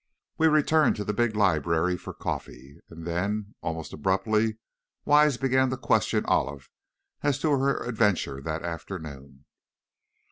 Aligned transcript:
We 0.39 0.47
returned 0.47 0.95
to 0.95 1.03
the 1.03 1.13
big 1.13 1.35
library 1.35 1.95
for 1.95 2.11
coffee, 2.11 2.79
and 2.89 3.05
then, 3.05 3.53
almost 3.61 3.93
abruptly, 3.93 4.57
Wise 5.05 5.37
began 5.37 5.69
to 5.69 5.77
question 5.77 6.25
Olive 6.25 6.71
as 7.21 7.37
to 7.41 7.51
her 7.51 7.83
adventure 7.83 8.41
that 8.41 8.63
afternoon. 8.63 9.45